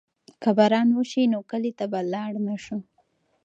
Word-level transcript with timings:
که 0.41 0.49
باران 0.57 0.87
وشي 0.97 1.23
نو 1.31 1.39
کلي 1.51 1.71
ته 1.77 1.85
به 1.91 1.99
لاړ 2.13 2.31
نه 2.47 2.55
شو. 2.63 2.77